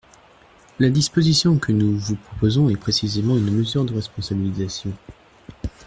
[0.79, 4.91] La disposition que nous vous proposons est précisément une mesure de responsabilisation.